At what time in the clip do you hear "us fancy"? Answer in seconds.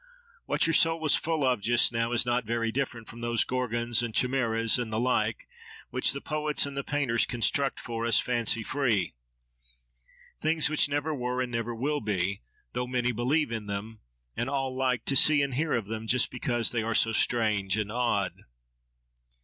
8.07-8.63